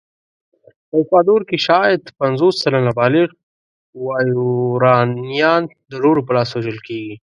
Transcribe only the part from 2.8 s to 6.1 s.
بالغ وایورانيان د